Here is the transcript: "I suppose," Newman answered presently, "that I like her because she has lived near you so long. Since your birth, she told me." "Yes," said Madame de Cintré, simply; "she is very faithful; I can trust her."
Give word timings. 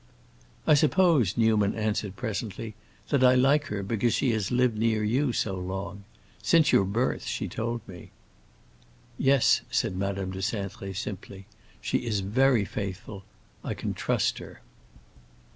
"I 0.65 0.73
suppose," 0.73 1.37
Newman 1.37 1.75
answered 1.75 2.15
presently, 2.15 2.73
"that 3.09 3.23
I 3.23 3.35
like 3.35 3.65
her 3.65 3.83
because 3.83 4.15
she 4.15 4.31
has 4.31 4.49
lived 4.51 4.75
near 4.75 5.03
you 5.03 5.31
so 5.31 5.53
long. 5.59 6.05
Since 6.41 6.71
your 6.71 6.85
birth, 6.85 7.27
she 7.27 7.47
told 7.47 7.87
me." 7.87 8.09
"Yes," 9.19 9.61
said 9.69 9.95
Madame 9.95 10.31
de 10.31 10.39
Cintré, 10.39 10.95
simply; 10.97 11.45
"she 11.81 11.99
is 11.99 12.21
very 12.21 12.65
faithful; 12.65 13.25
I 13.63 13.75
can 13.75 13.93
trust 13.93 14.39
her." 14.39 14.61